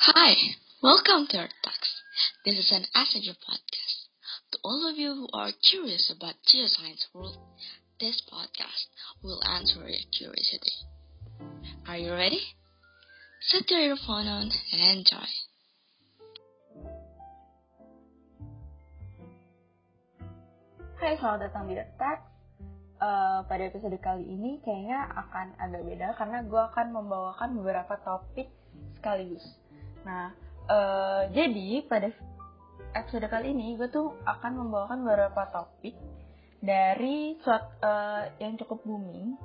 [0.00, 0.32] Hi,
[0.82, 1.92] welcome to our talks.
[2.46, 4.08] This is an Assanger podcast.
[4.52, 7.36] To all of you who are curious about geoscience world,
[8.00, 8.88] this podcast
[9.22, 10.72] will answer your curiosity.
[11.86, 12.40] Are you ready?
[13.42, 15.28] Set your earphone on and enjoy.
[20.96, 22.24] Hai, selamat datang di Attack.
[22.96, 28.48] Uh, pada episode kali ini kayaknya akan agak beda karena gue akan membawakan beberapa topik
[28.96, 29.44] sekaligus.
[30.04, 30.32] Nah,
[30.70, 32.08] uh, jadi pada
[32.96, 35.94] episode kali ini gue tuh akan membawakan beberapa topik
[36.60, 39.36] dari suatu uh, yang cukup booming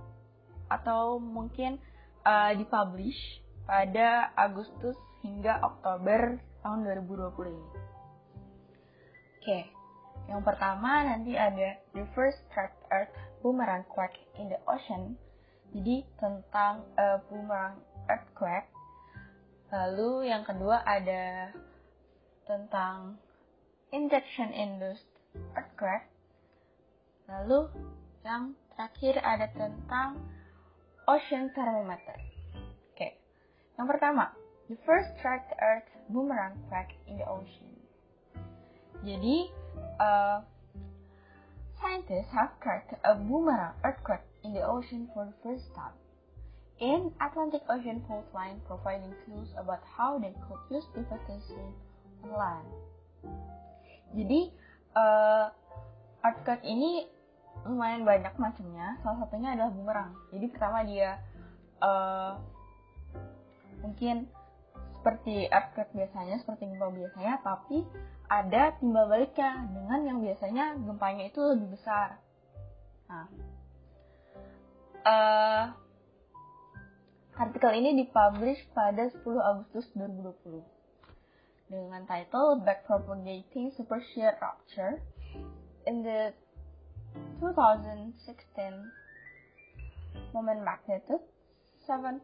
[0.68, 1.80] atau mungkin
[2.26, 7.70] uh, dipublish pada Agustus hingga Oktober tahun 2020 ini.
[9.46, 9.64] Oke, okay.
[10.26, 13.14] yang pertama nanti ada The First Trapped Earth
[13.46, 15.18] Boomerang Quake in the Ocean.
[15.74, 17.78] Jadi tentang uh, boomerang
[18.10, 18.75] earthquake.
[19.76, 21.52] Lalu yang kedua ada
[22.48, 23.20] tentang
[23.92, 25.12] injection induced
[25.52, 26.08] earthquake.
[27.28, 27.68] Lalu
[28.24, 30.24] yang terakhir ada tentang
[31.12, 32.16] ocean thermometer.
[32.56, 32.96] Oke.
[32.96, 33.12] Okay.
[33.76, 34.32] Yang pertama,
[34.72, 37.76] the first tracked earth boomerang quake in the ocean.
[39.04, 39.52] Jadi,
[40.00, 40.40] uh,
[41.84, 46.00] scientists have tracked a boomerang earthquake in the ocean for the first time.
[46.76, 52.68] In Atlantic Ocean fault line providing clues about how they could use on land.
[54.12, 54.52] Jadi,
[54.92, 55.56] uh,
[56.20, 57.08] earthquake ini
[57.64, 59.00] lumayan banyak macamnya.
[59.00, 60.12] Salah satunya adalah boomerang.
[60.36, 61.24] Jadi pertama dia
[61.80, 62.44] uh,
[63.80, 64.28] mungkin
[65.00, 67.88] seperti earthquake biasanya, seperti gempa biasanya, tapi
[68.26, 72.18] ada timbal baliknya dengan yang biasanya gempanya itu lebih besar.
[73.06, 73.30] Nah,
[75.06, 75.66] uh,
[77.36, 80.64] artikel ini dipublish pada 10 Agustus 2020
[81.68, 85.04] dengan title Backpropagating Super Shear Rupture
[85.84, 86.32] in the
[87.44, 88.16] 2016
[90.32, 91.24] moment magnitude
[91.84, 92.24] 7.1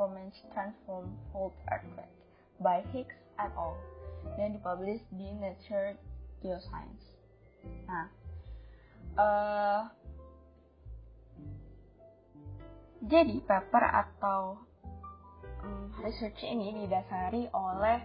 [0.00, 2.16] Romansh transform fault earthquake
[2.64, 3.76] by Hicks et al.
[4.40, 6.00] dan dipublish di Nature
[6.40, 7.04] Geoscience.
[7.84, 8.08] Nah,
[9.20, 9.80] uh,
[13.04, 14.56] jadi paper atau
[15.60, 18.00] um, research ini didasari oleh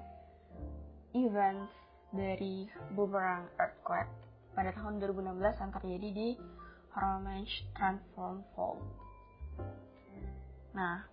[1.16, 1.72] event
[2.12, 4.12] dari Boomerang Earthquake
[4.52, 6.30] pada tahun 2016 yang terjadi di
[6.92, 8.84] Romansh Transform Fault.
[10.76, 11.06] Nah,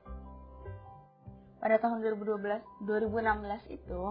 [1.62, 4.02] pada tahun 2012 2016 itu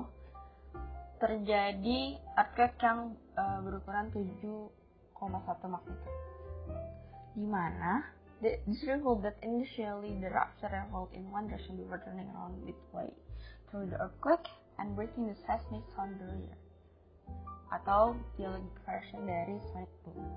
[1.19, 1.99] terjadi
[2.35, 4.71] earthquake yang uh, berukuran 7,1
[5.67, 6.19] magnitude.
[7.35, 8.03] Di mana
[8.41, 13.11] the, this revealed that initially the rupture revolved in one direction before turning around midway
[13.69, 14.47] through the earthquake
[14.79, 16.57] and breaking the seismic sound barrier
[17.73, 20.29] atau geologic version dari sonic boom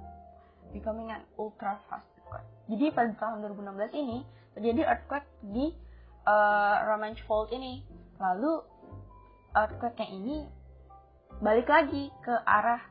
[0.73, 2.49] becoming an ultra fast earthquake.
[2.69, 4.19] Jadi pada tahun 2016 ini
[4.53, 5.73] terjadi earthquake di
[6.29, 7.81] uh, Romansh Fault ini.
[8.21, 8.61] Lalu
[9.57, 10.37] earthquake yang ini
[11.41, 12.83] balik lagi ke arah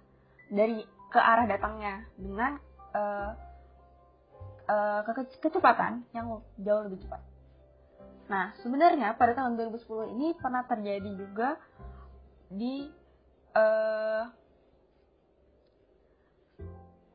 [0.49, 0.81] dari
[1.11, 2.57] ke arah datangnya dengan
[2.95, 3.35] uh,
[4.67, 7.21] uh, ke kecepatan yang jauh lebih cepat.
[8.27, 11.55] Nah, sebenarnya pada tahun 2010 ini pernah terjadi juga
[12.51, 12.91] di
[13.55, 14.23] uh,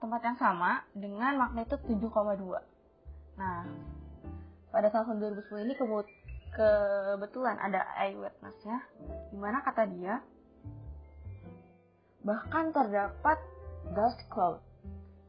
[0.00, 2.58] tempat yang sama dengan magnitude 7,2.
[3.38, 3.64] Nah,
[4.72, 8.80] pada tahun 2010 ini kebetulan ada eyewitness-nya,
[9.30, 10.24] di mana kata dia
[12.22, 13.38] bahkan terdapat
[13.92, 14.62] dust cloud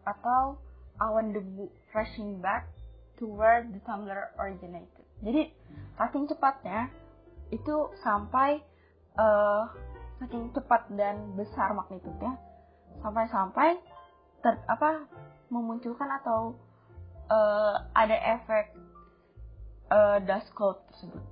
[0.06, 0.58] atau
[1.02, 2.70] awan debu rushing back
[3.18, 5.06] to where the tumbler originated.
[5.24, 5.50] Jadi
[5.98, 6.90] saking cepatnya
[7.54, 8.60] itu sampai
[9.18, 9.70] uh,
[10.22, 12.38] saking cepat dan besar magnitudenya
[13.02, 13.78] sampai-sampai
[14.44, 15.08] ter apa
[15.52, 16.56] memunculkan atau
[17.30, 18.74] uh, ada efek
[19.92, 21.24] uh, dust cloud tersebut.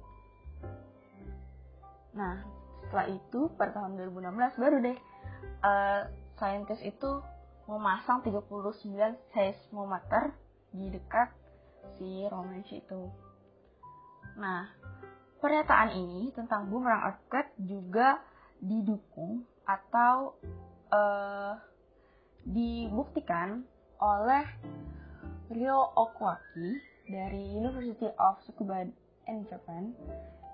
[2.12, 2.44] Nah,
[2.85, 4.97] setelah itu pada tahun 2016 baru deh
[5.64, 6.02] uh,
[6.35, 7.12] saintis itu
[7.69, 8.90] memasang 39
[9.31, 10.34] seismometer
[10.72, 11.29] di dekat
[11.97, 13.11] si Romansh itu.
[14.40, 14.72] Nah,
[15.43, 18.22] pernyataan ini tentang boomerang earthquake juga
[18.61, 20.37] didukung atau
[20.93, 21.58] uh,
[22.46, 23.66] dibuktikan
[24.02, 24.46] oleh
[25.52, 26.79] Ryo Okwaki
[27.11, 28.87] dari University of Tsukuba
[29.28, 29.91] in Japan,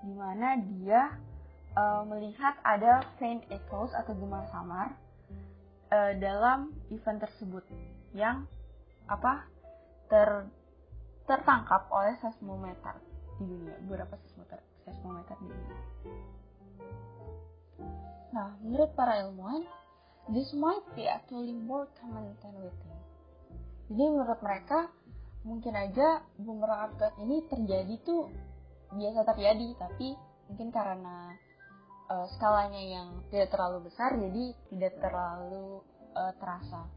[0.02, 1.14] di mana dia
[1.78, 4.92] uh, melihat ada faint echoes atau gema samar
[5.92, 7.64] uh, dalam event tersebut
[8.16, 8.44] yang
[9.08, 9.44] apa
[10.08, 10.48] ter
[11.28, 12.96] tertangkap oleh seismometer
[13.36, 15.78] di dunia beberapa seismometer seismometer di dunia.
[18.28, 19.64] Nah, menurut para ilmuwan,
[20.32, 23.00] this might be actually more common than we think.
[23.88, 24.92] Jadi menurut mereka,
[25.48, 26.92] mungkin aja bumerang
[27.24, 28.28] ini terjadi tuh
[28.92, 30.12] biasa terjadi, tapi
[30.48, 31.36] mungkin karena
[32.08, 35.84] uh, skalanya yang tidak terlalu besar, jadi tidak terlalu
[36.16, 36.88] uh, terasa.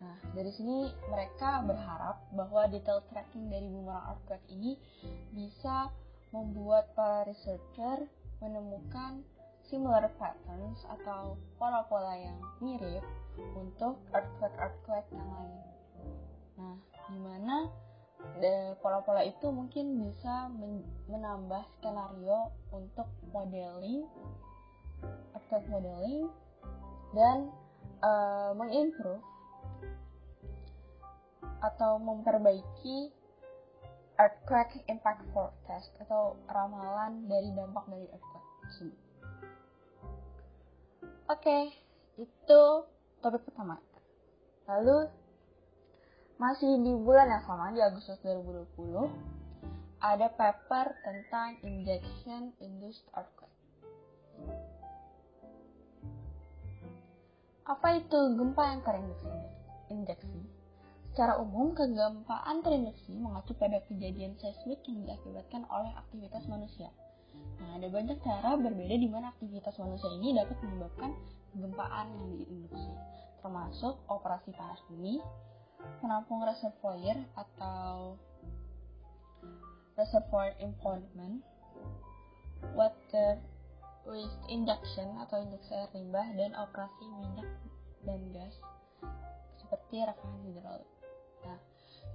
[0.00, 4.72] Nah, dari sini mereka berharap bahwa detail tracking dari bumerang earthquake ini
[5.36, 5.92] bisa
[6.32, 8.08] membuat para researcher
[8.40, 9.20] menemukan
[9.68, 13.04] similar patterns atau pola-pola yang mirip
[13.54, 15.62] untuk earthquake-earthquake yang lain.
[16.56, 16.76] Nah,
[17.12, 17.56] di mana
[18.80, 20.48] pola-pola itu mungkin bisa
[21.08, 24.08] menambah skenario untuk modeling,
[25.36, 26.32] earthquake modeling,
[27.12, 27.52] dan
[28.00, 29.20] uh, mengimprove
[31.60, 33.12] atau memperbaiki
[34.16, 38.48] earthquake impact forecast atau ramalan dari dampak dari earthquake.
[41.30, 41.58] Oke,
[42.18, 42.62] itu
[43.22, 43.78] topik pertama.
[44.66, 45.06] Lalu
[46.40, 49.12] masih di bulan yang sama di Agustus 2020
[50.00, 53.52] ada paper tentang injection induced earthquake.
[57.68, 59.28] Apa itu gempa yang terinjeksi?
[59.92, 60.40] Injeksi.
[61.12, 66.88] Secara umum, kegempaan terinjeksi mengacu pada kejadian seismik yang diakibatkan oleh aktivitas manusia.
[67.60, 71.12] Nah, ada banyak cara berbeda di mana aktivitas manusia ini dapat menyebabkan
[71.52, 72.92] kegempaan yang diinduksi,
[73.44, 75.20] termasuk operasi panas bumi,
[76.00, 78.16] penampung reservoir atau
[79.96, 81.44] reservoir impoundment,
[82.72, 83.36] water
[84.08, 87.48] waste injection atau injeksi air limbah, dan operasi minyak
[88.04, 88.56] dan gas
[89.60, 90.90] seperti rekahan hidrolik.
[91.44, 91.58] Nah,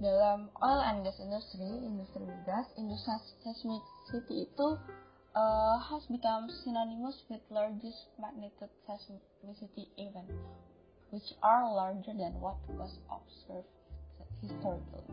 [0.02, 4.68] dalam oil and gas industry, industri gas, industri seismicity itu
[5.32, 10.28] uh, has become synonymous with largest magnitude seismicity event,
[11.16, 13.72] which are larger than what was observed
[14.44, 15.08] historically.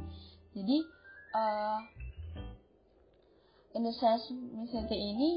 [0.51, 0.83] Jadi,
[1.31, 1.79] uh,
[3.71, 5.31] industri seismicity ini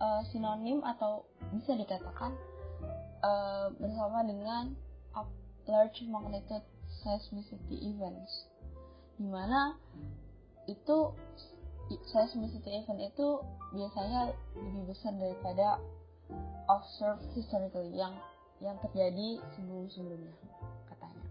[0.00, 2.32] uh, sinonim atau bisa dikatakan
[3.20, 4.72] uh, bersama dengan
[5.68, 6.64] large magnitude
[7.04, 8.48] seismicity events,
[9.20, 9.76] di mana
[10.64, 11.12] itu
[12.08, 13.44] seismicity event itu
[13.76, 15.76] biasanya lebih besar daripada
[16.72, 18.16] observed historically yang
[18.58, 20.34] yang terjadi sebelum-sebelumnya
[20.90, 21.26] katanya.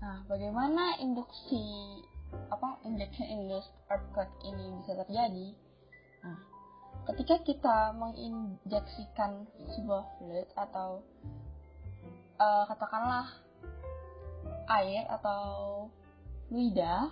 [0.00, 1.62] Nah, bagaimana induksi
[2.30, 5.48] apa injection induced earthquake ini bisa terjadi?
[6.22, 6.38] Nah,
[7.10, 11.02] ketika kita menginjeksikan sebuah fluid atau
[12.38, 13.26] uh, katakanlah
[14.70, 15.86] air atau
[16.46, 17.10] fluida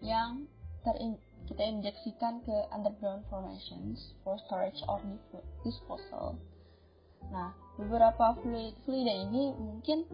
[0.00, 0.48] yang
[0.84, 5.00] terin kita injeksikan ke underground formations for storage or
[5.64, 6.36] disposal.
[7.28, 10.06] Nah, beberapa fluid fluida ini mungkin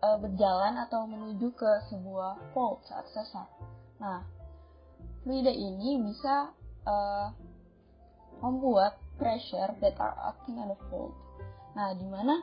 [0.00, 3.48] uh, berjalan atau menuju ke sebuah fault saat sesar.
[3.98, 4.22] Nah,
[5.24, 6.52] fluida ini bisa
[6.86, 7.28] uh,
[8.40, 11.16] membuat pressure that are acting on the fault.
[11.76, 12.40] Nah, di mana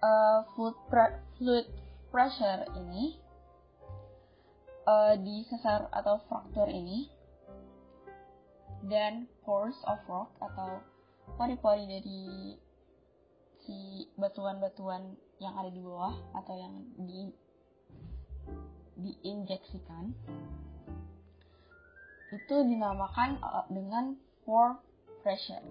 [0.00, 1.06] uh, fluid, pre
[1.40, 1.66] fluid
[2.08, 3.16] pressure ini
[4.88, 7.08] uh, di sesar atau fraktur ini
[8.84, 10.80] dan pores of rock atau
[11.40, 12.22] pori-pori dari
[13.64, 17.32] si batuan-batuan yang ada di bawah atau yang di
[18.94, 20.14] diinjeksikan
[22.34, 24.78] itu dinamakan uh, dengan pore
[25.22, 25.62] pressure.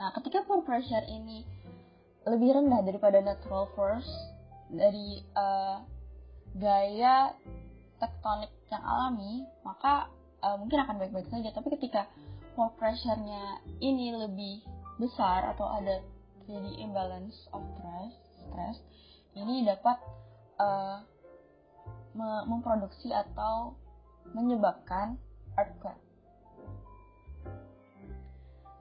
[0.00, 1.44] Nah, ketika pore pressure ini
[2.24, 4.08] lebih rendah daripada natural force
[4.72, 5.84] dari uh,
[6.56, 7.36] gaya
[8.00, 10.08] tektonik yang alami, maka
[10.40, 11.52] uh, mungkin akan baik-baik saja.
[11.52, 12.08] Tapi ketika
[12.56, 14.64] pore pressure-nya ini lebih
[14.96, 16.00] besar atau ada
[16.42, 18.76] terjadi imbalance of stress, stress
[19.38, 19.96] ini dapat
[20.58, 21.00] uh,
[22.44, 23.72] memproduksi atau
[24.36, 25.16] menyebabkan
[25.56, 26.02] earthquake.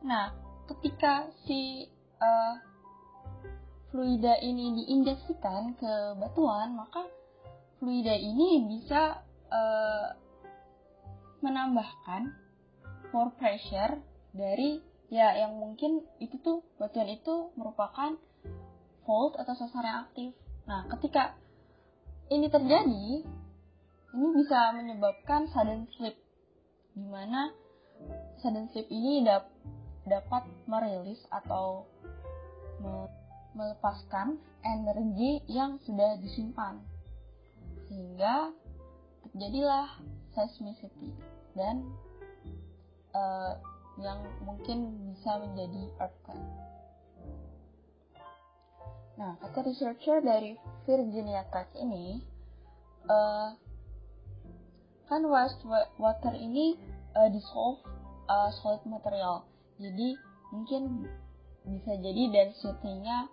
[0.01, 0.33] Nah,
[0.67, 1.87] ketika si
[2.19, 2.55] uh,
[3.93, 7.05] fluida ini diinjeksikan ke batuan, maka
[7.79, 10.07] fluida ini bisa uh,
[11.39, 12.33] menambahkan
[13.11, 13.99] pore pressure
[14.31, 18.15] dari ya yang mungkin itu tuh batuan itu merupakan
[19.03, 20.31] fault atau sesar yang aktif.
[20.63, 21.35] Nah, ketika
[22.31, 23.27] ini terjadi,
[24.15, 26.15] ini bisa menyebabkan sudden slip,
[26.95, 27.51] di mana
[28.39, 29.51] sudden slip ini dap
[30.07, 31.85] dapat merilis atau
[33.53, 36.81] melepaskan energi yang sudah disimpan
[37.85, 38.49] sehingga
[39.27, 40.01] terjadilah
[40.33, 41.13] seismicity
[41.53, 41.85] dan
[43.13, 43.59] uh,
[44.01, 46.49] yang mungkin bisa menjadi earthquake.
[49.21, 50.57] Nah, kata researcher dari
[50.89, 52.25] Virginia Tech ini,
[53.05, 53.53] uh,
[55.05, 55.61] kan waste
[56.01, 56.73] water ini
[57.13, 57.85] uh, dissolve
[58.25, 59.45] uh, solid material.
[59.77, 60.17] Jadi
[60.49, 61.05] mungkin
[61.69, 63.29] bisa jadi density-nya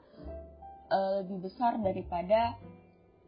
[0.92, 2.60] uh, lebih besar daripada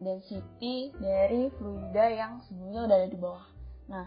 [0.01, 3.47] density dari fluida yang sebelumnya udah ada di bawah.
[3.89, 4.07] Nah,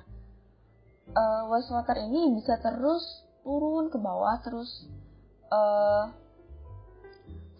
[1.12, 3.04] uh, wastewater ini bisa terus
[3.44, 4.88] turun ke bawah terus
[5.52, 6.08] uh,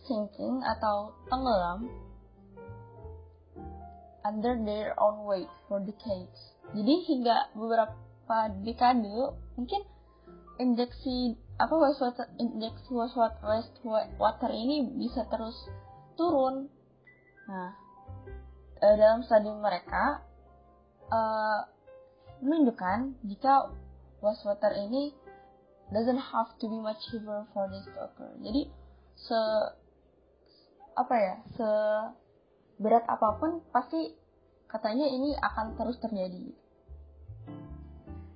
[0.08, 1.92] sinking atau tenggelam
[4.24, 6.56] under their own weight for decades.
[6.72, 9.84] Jadi hingga beberapa dekade mungkin
[10.58, 13.44] injeksi apa wastewater injeksi wastewater
[13.84, 15.68] wastewater ini bisa terus
[16.16, 16.72] turun.
[17.52, 17.76] Nah,
[18.80, 20.24] uh, dalam stadium mereka
[21.12, 21.68] uh,
[22.44, 23.72] menunjukkan jika
[24.20, 25.16] wastewater ini
[25.92, 28.32] doesn't have to be much heavier for this to occur.
[28.44, 28.68] Jadi
[29.16, 29.40] se
[30.94, 31.70] apa ya se
[32.78, 34.14] berat apa pun pasti
[34.68, 36.52] katanya ini akan terus terjadi.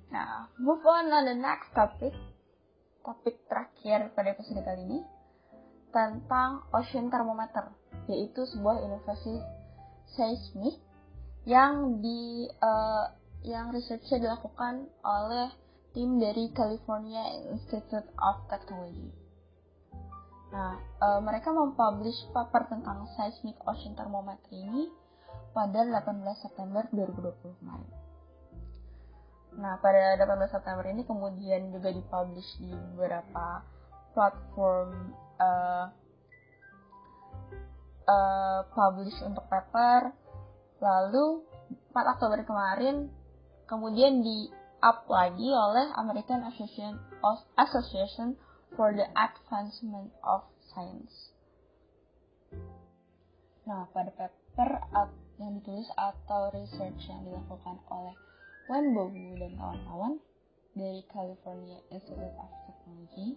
[0.08, 2.16] Nah, move on on the next topic.
[3.04, 5.00] Topik terakhir pada episode kali ini
[5.88, 7.72] tentang ocean thermometer,
[8.04, 9.40] yaitu sebuah inovasi
[10.12, 10.76] seismik
[11.48, 13.08] yang di uh,
[13.46, 15.52] yang researchnya dilakukan oleh
[15.94, 19.10] tim dari California Institute of Technology.
[20.48, 24.88] Nah, e, mereka mempublish paper tentang seismic ocean thermometer ini
[25.52, 27.92] pada 18 September 2020 kemarin.
[29.58, 33.66] Nah, pada 18 September ini kemudian juga dipublish di beberapa
[34.14, 35.86] platform uh,
[38.06, 40.14] uh, publish untuk paper.
[40.78, 41.42] Lalu
[41.90, 43.10] 4 Oktober kemarin
[43.68, 44.48] kemudian di
[44.80, 48.34] up lagi oleh American Association of Association
[48.74, 51.36] for the Advancement of Science.
[53.68, 54.80] Nah, pada paper
[55.36, 58.16] yang ditulis atau research yang dilakukan oleh
[58.72, 60.14] Wen Bogu dan kawan-kawan
[60.72, 63.36] dari California Institute of Technology,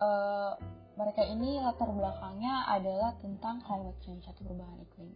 [0.00, 0.52] uh,
[0.96, 5.10] mereka ini latar belakangnya adalah tentang climate change atau perubahan iklim.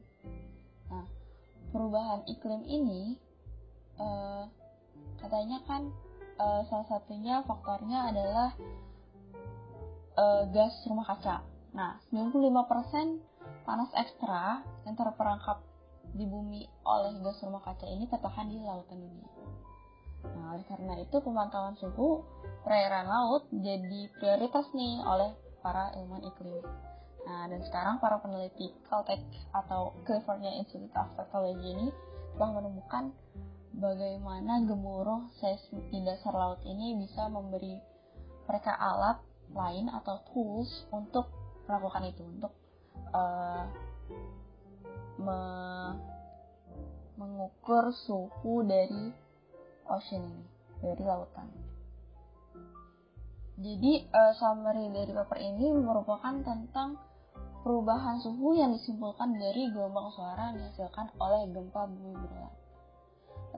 [0.92, 1.06] Nah,
[1.72, 3.16] perubahan iklim ini
[4.00, 4.44] uh,
[5.20, 5.92] katanya kan
[6.40, 8.56] uh, salah satunya faktornya adalah
[10.16, 11.44] uh, gas rumah kaca.
[11.76, 13.20] Nah, 95%
[13.62, 15.62] panas ekstra yang terperangkap
[16.10, 19.30] di bumi oleh gas rumah kaca ini tertahan di lautan dunia.
[20.20, 22.24] Nah, oleh karena itu pemantauan suhu
[22.66, 25.32] perairan laut jadi prioritas nih oleh
[25.64, 26.64] para ilmuwan iklim.
[27.24, 29.20] Nah, dan sekarang para peneliti Caltech
[29.52, 31.88] atau California Institute of Technology ini
[32.36, 33.12] telah menemukan
[33.74, 37.78] bagaimana gemuruh seismik di dasar laut ini bisa memberi
[38.50, 39.22] mereka alat
[39.54, 41.30] lain atau tools untuk
[41.70, 42.52] melakukan itu untuk
[43.14, 43.66] uh,
[45.22, 45.40] me
[47.20, 49.12] mengukur suhu dari
[49.84, 50.44] ocean ini
[50.80, 51.46] dari lautan.
[53.60, 56.96] Jadi uh, summary dari paper ini merupakan tentang
[57.60, 62.56] perubahan suhu yang disimpulkan dari gelombang suara yang dihasilkan oleh gempa bumi berulang.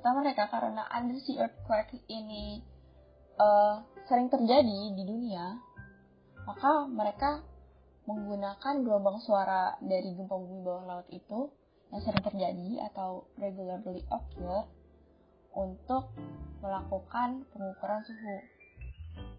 [0.03, 2.59] Kata mereka karena undersea earthquake ini
[3.39, 5.63] uh, sering terjadi di dunia,
[6.43, 7.39] maka mereka
[8.11, 11.55] menggunakan gelombang suara dari gempa bumi bawah laut itu
[11.95, 14.67] yang sering terjadi atau regularly occur
[15.55, 16.11] untuk
[16.59, 18.37] melakukan pengukuran suhu.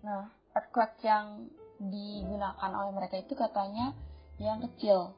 [0.07, 3.91] Nah, earthquake yang digunakan oleh mereka itu katanya
[4.39, 5.11] yang kecil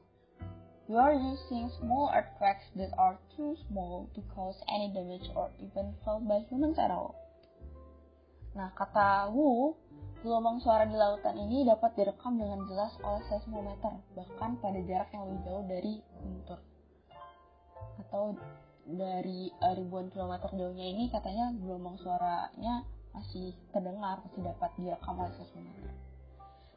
[0.85, 5.97] We are using small earthquakes that are too small to cause any damage or even
[6.05, 7.17] felt by humans at all.
[8.53, 9.73] Nah, kata Wu,
[10.21, 15.25] gelombang suara di lautan ini dapat direkam dengan jelas oleh seismometer, bahkan pada jarak yang
[15.25, 16.59] lebih jauh dari guntur.
[18.05, 18.37] Atau
[18.85, 25.33] dari uh, ribuan kilometer jauhnya ini katanya gelombang suaranya masih terdengar, masih dapat direkam oleh
[25.33, 25.89] seismometer.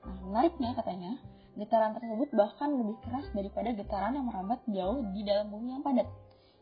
[0.09, 1.21] Nah, menariknya katanya,
[1.59, 6.07] Getaran tersebut bahkan lebih keras daripada getaran yang merambat jauh di dalam bumi yang padat,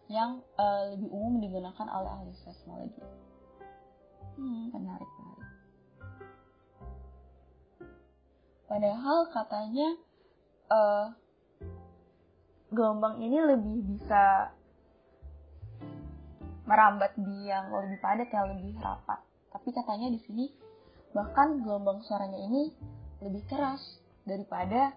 [0.08, 3.04] yang uh, lebih umum digunakan oleh ahli seismologi.
[4.40, 5.48] Hmm, menarik, menarik.
[8.66, 9.88] Padahal katanya
[10.72, 11.06] uh,
[12.72, 14.48] gelombang ini lebih bisa
[16.64, 19.20] merambat di yang lebih padat, yang lebih rapat.
[19.52, 20.48] Tapi katanya di sini
[21.12, 22.72] bahkan gelombang suaranya ini
[23.20, 24.92] lebih keras daripada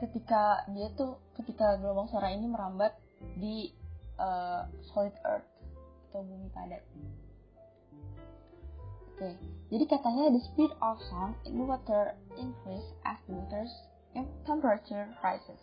[0.00, 2.94] ketika dia tuh ketika gelombang suara ini merambat
[3.36, 3.74] di
[4.16, 5.48] uh, solid earth
[6.08, 6.82] atau bumi padat.
[9.16, 9.32] Oke,
[9.72, 13.72] jadi katanya the speed of sound in water increase as the water's
[14.44, 15.60] temperature rises.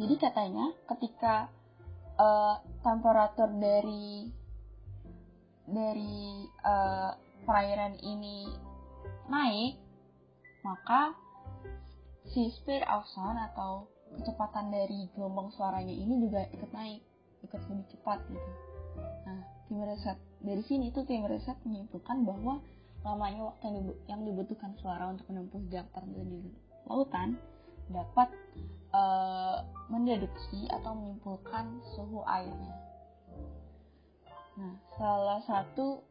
[0.00, 1.52] Jadi katanya ketika
[2.16, 4.32] uh, temperatur dari
[5.68, 7.12] dari uh,
[7.44, 8.48] perairan ini
[9.28, 9.76] naik,
[10.64, 11.12] maka
[12.30, 17.02] si speed of sound atau kecepatan dari gelombang suaranya ini juga ikut naik,
[17.46, 18.50] ikut lebih cepat gitu.
[19.26, 22.62] Nah, tim riset dari sini tuh tim riset menyimpulkan bahwa
[23.00, 26.40] lamanya waktu yang dibutuhkan suara untuk menempuh jarak tertentu di
[26.84, 27.38] lautan
[27.90, 28.28] dapat
[28.94, 32.74] uh, mendeduksi atau menyimpulkan suhu airnya.
[34.60, 36.04] Nah, salah satu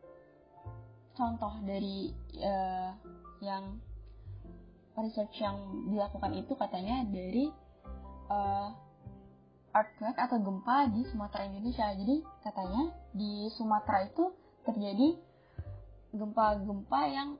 [1.13, 2.11] contoh dari
[2.41, 2.91] uh,
[3.39, 3.77] yang
[5.05, 7.51] research yang dilakukan itu katanya dari
[8.29, 8.69] uh,
[9.73, 11.87] earthquake atau gempa di Sumatera Indonesia.
[11.93, 14.33] Jadi katanya di Sumatera itu
[14.65, 15.17] terjadi
[16.13, 17.37] gempa-gempa yang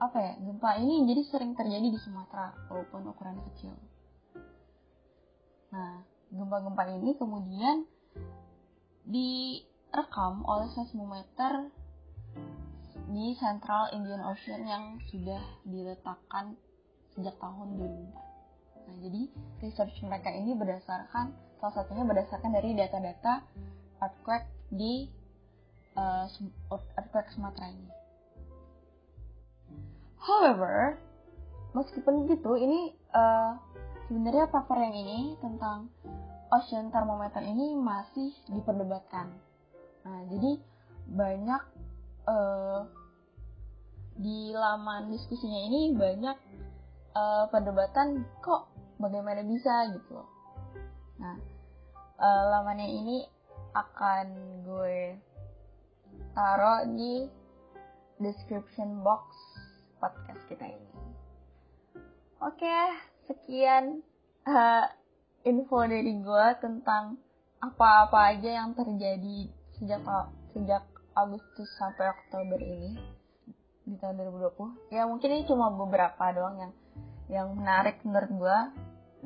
[0.00, 0.32] apa ya?
[0.40, 3.74] Gempa ini jadi sering terjadi di Sumatera walaupun ukuran kecil.
[5.70, 7.86] Nah, gempa-gempa ini kemudian
[9.06, 11.72] direkam oleh seismometer
[13.10, 16.54] di Central Indian Ocean yang sudah diletakkan
[17.14, 18.30] sejak tahun 2004.
[18.90, 19.22] Nah, jadi
[19.62, 23.44] research mereka ini berdasarkan salah satunya berdasarkan dari data-data
[24.00, 25.06] earthquake di
[25.94, 26.26] uh,
[26.72, 27.88] earthquake Sumatera ini.
[30.20, 31.00] However,
[31.76, 33.56] meskipun gitu, ini uh,
[34.08, 35.88] sebenarnya paper yang ini tentang
[36.50, 39.30] ocean thermometer ini masih diperdebatkan.
[40.04, 40.52] Nah, jadi
[41.10, 41.62] banyak
[42.26, 42.82] uh,
[44.20, 46.36] di laman diskusinya ini banyak
[47.14, 50.20] uh, perdebatan kok bagaimana bisa gitu.
[51.20, 51.36] Nah,
[52.20, 53.16] uh, lamannya ini
[53.74, 54.26] akan
[54.66, 55.16] gue
[56.34, 57.26] taruh di
[58.20, 59.24] description box
[60.02, 60.90] podcast kita ini.
[62.40, 62.78] Oke,
[63.28, 64.00] sekian
[64.48, 64.84] uh,
[65.44, 67.20] info dari gue tentang
[67.60, 70.00] apa-apa aja yang terjadi sejak
[70.56, 72.96] sejak Agustus sampai Oktober ini
[73.84, 74.94] di tahun 2020.
[74.94, 76.72] Ya mungkin ini cuma beberapa doang yang
[77.30, 78.58] yang menarik menurut gue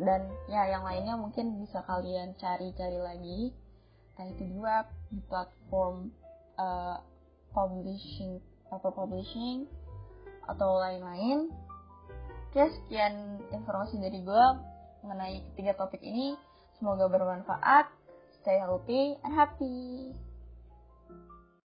[0.04, 3.40] dan ya yang lainnya mungkin bisa kalian cari-cari lagi
[4.14, 6.12] entah itu web di platform
[6.60, 7.00] uh,
[7.50, 8.38] publishing
[8.68, 9.66] paper publishing
[10.44, 11.50] atau lain-lain
[12.54, 14.44] Oke, sekian informasi dari gue
[15.02, 16.38] mengenai ketiga topik ini.
[16.78, 17.90] Semoga bermanfaat.
[18.38, 20.14] Stay healthy and happy.